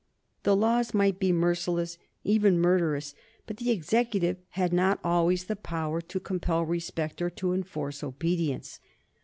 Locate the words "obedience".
8.03-8.79